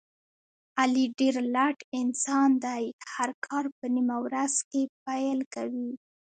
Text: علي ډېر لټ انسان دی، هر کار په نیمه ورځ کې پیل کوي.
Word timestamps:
علي 0.79 1.05
ډېر 1.19 1.35
لټ 1.55 1.77
انسان 1.99 2.49
دی، 2.65 2.83
هر 3.13 3.29
کار 3.45 3.65
په 3.77 3.85
نیمه 3.95 4.17
ورځ 4.25 4.55
کې 4.69 4.81
پیل 5.05 5.39
کوي. 5.53 5.91